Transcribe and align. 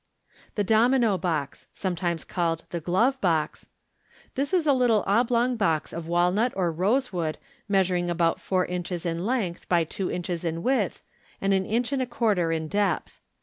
Thb 0.57 0.65
"Domino 0.65 1.15
Box" 1.15 1.67
(sometimes 1.75 2.23
called 2.23 2.63
the 2.71 2.79
"Glove 2.79 3.21
Box 3.21 3.67
").—This 4.33 4.51
is 4.51 4.65
a 4.65 4.73
little 4.73 5.03
oblong 5.05 5.57
box 5.57 5.93
of 5.93 6.07
walnut 6.07 6.51
or 6.55 6.71
rosewood, 6.71 7.37
measuring 7.69 8.09
about 8.09 8.41
four 8.41 8.65
inches 8.65 9.05
in 9.05 9.27
length 9.27 9.69
by 9.69 9.83
two 9.83 10.09
inches 10.11 10.43
in 10.43 10.63
width, 10.63 11.03
and 11.39 11.53
an 11.53 11.67
inch 11.67 11.91
and 11.91 12.01
a 12.01 12.07
quarter 12.07 12.51
in 12.51 12.67
depth. 12.67 13.21